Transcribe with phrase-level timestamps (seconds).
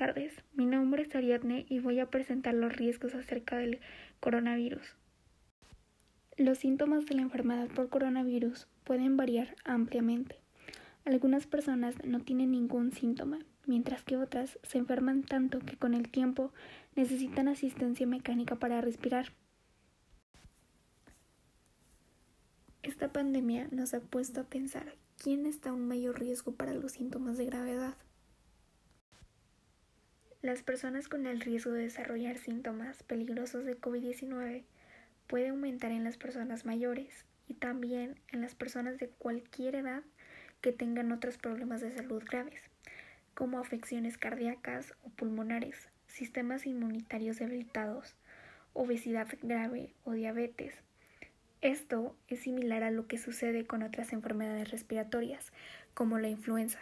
[0.00, 3.80] tardes, mi nombre es Ariadne y voy a presentar los riesgos acerca del
[4.20, 4.96] coronavirus.
[6.36, 10.36] Los síntomas de la enfermedad por coronavirus pueden variar ampliamente.
[11.04, 16.08] Algunas personas no tienen ningún síntoma, mientras que otras se enferman tanto que con el
[16.08, 16.52] tiempo
[16.96, 19.32] necesitan asistencia mecánica para respirar.
[22.82, 26.92] Esta pandemia nos ha puesto a pensar quién está a un mayor riesgo para los
[26.92, 27.94] síntomas de gravedad.
[30.42, 34.62] Las personas con el riesgo de desarrollar síntomas peligrosos de COVID-19
[35.26, 40.02] puede aumentar en las personas mayores y también en las personas de cualquier edad
[40.62, 42.62] que tengan otros problemas de salud graves,
[43.34, 48.16] como afecciones cardíacas o pulmonares, sistemas inmunitarios debilitados,
[48.72, 50.72] obesidad grave o diabetes.
[51.60, 55.52] Esto es similar a lo que sucede con otras enfermedades respiratorias,
[55.92, 56.80] como la influenza.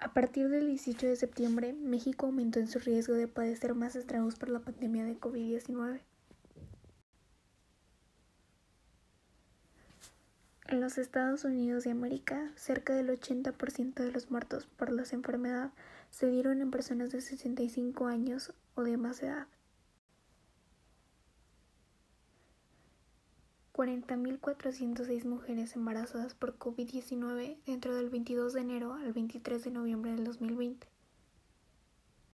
[0.00, 4.36] A partir del 18 de septiembre, México aumentó en su riesgo de padecer más estragos
[4.36, 6.00] por la pandemia de COVID-19.
[10.68, 15.72] En los Estados Unidos de América, cerca del 80% de los muertos por la enfermedad
[16.10, 19.48] se dieron en personas de 65 años o de más edad.
[23.78, 30.24] 40.406 mujeres embarazadas por COVID-19 dentro del 22 de enero al 23 de noviembre del
[30.24, 30.88] 2020.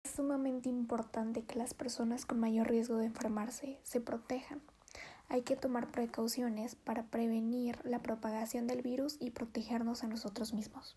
[0.03, 4.62] Es sumamente importante que las personas con mayor riesgo de enfermarse se protejan.
[5.30, 10.95] Hay que tomar precauciones para prevenir la propagación del virus y protegernos a nosotros mismos.